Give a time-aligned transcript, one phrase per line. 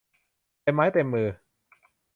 [0.61, 1.27] เต็มไม้เต็มมือ